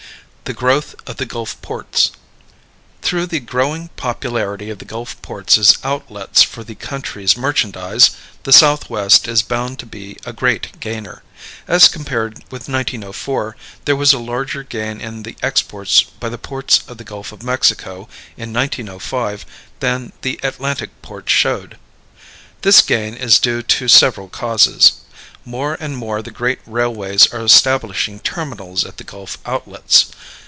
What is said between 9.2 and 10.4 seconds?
is bound to be a